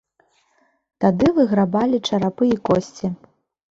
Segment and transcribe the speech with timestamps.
[1.05, 3.17] Тады выграбалі чарапы і косці.